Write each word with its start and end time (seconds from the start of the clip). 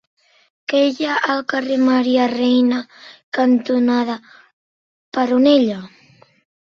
Què 0.71 0.79
hi 0.85 1.05
ha 1.09 1.17
al 1.33 1.43
carrer 1.51 1.77
Maria 1.89 2.25
Reina 2.31 2.79
cantonada 3.39 4.19
Peronella? 5.19 5.79